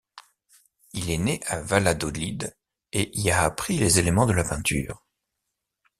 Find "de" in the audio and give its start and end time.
4.25-4.33